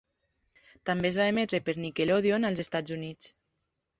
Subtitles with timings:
[0.89, 3.31] També es va emetre per Nickelodeon als Estats Units.